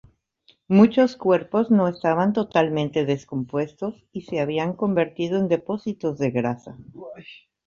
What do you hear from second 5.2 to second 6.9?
en depósitos de grasa.